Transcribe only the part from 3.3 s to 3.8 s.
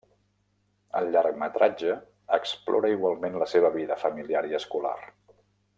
la seva